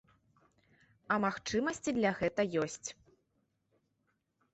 А 1.15 1.17
магчымасці 1.25 1.93
для 1.97 2.11
гэта 2.21 2.41
ёсць. 2.63 2.89